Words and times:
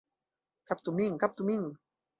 Kaptu 0.71 0.91
min, 0.97 1.17
kaptu 1.27 1.43
min! 1.51 1.71